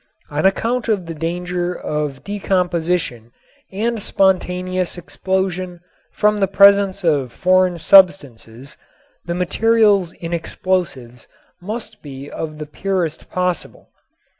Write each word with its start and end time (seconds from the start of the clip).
On 0.31 0.47
account 0.47 0.87
of 0.87 1.05
the 1.05 1.13
danger 1.13 1.75
of 1.75 2.23
decomposition 2.23 3.31
and 3.71 4.01
spontaneous 4.01 4.97
explosion 4.97 5.79
from 6.11 6.39
the 6.39 6.47
presence 6.47 7.03
of 7.03 7.31
foreign 7.31 7.77
substances 7.77 8.77
the 9.25 9.35
materials 9.35 10.11
in 10.13 10.33
explosives 10.33 11.27
must 11.61 12.01
be 12.01 12.31
of 12.31 12.57
the 12.57 12.65
purest 12.65 13.29
possible. 13.29 13.91